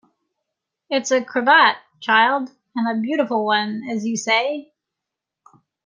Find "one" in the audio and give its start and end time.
3.45-3.83